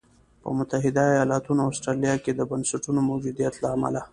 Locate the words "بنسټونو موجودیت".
2.51-3.53